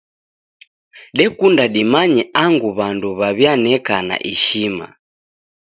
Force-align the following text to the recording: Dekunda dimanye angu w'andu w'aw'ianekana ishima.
Dekunda 1.17 1.63
dimanye 1.75 2.23
angu 2.43 2.67
w'andu 2.77 3.09
w'aw'ianekana 3.19 4.15
ishima. 4.33 4.87